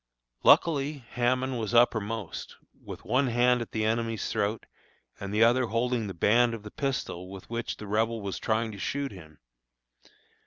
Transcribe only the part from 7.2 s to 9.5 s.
with which the Rebel was trying to shoot him.